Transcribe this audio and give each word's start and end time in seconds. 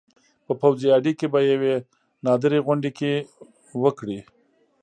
په 0.45 0.53
پوځي 0.61 0.87
اډې 0.97 1.11
کې 1.19 1.27
په 1.33 1.39
یوې 1.51 1.73
نادرې 2.25 2.59
غونډې 2.65 2.91
کې 2.97 3.13
وکړې 3.83 4.19